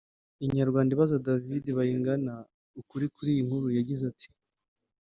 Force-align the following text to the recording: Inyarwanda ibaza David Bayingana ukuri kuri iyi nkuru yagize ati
Inyarwanda 0.45 0.89
ibaza 0.93 1.23
David 1.27 1.65
Bayingana 1.77 2.33
ukuri 2.79 3.05
kuri 3.15 3.29
iyi 3.35 3.41
nkuru 3.47 3.67
yagize 3.77 4.03
ati 4.11 4.27